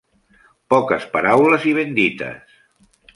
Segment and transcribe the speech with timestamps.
[0.73, 2.57] Poques paraules i ben dites.